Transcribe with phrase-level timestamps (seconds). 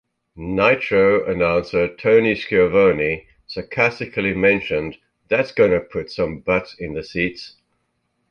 [0.35, 7.55] "Nitro" announcer Tony Schiavone sarcastically mentioned "that's gonna put some butts in the seats.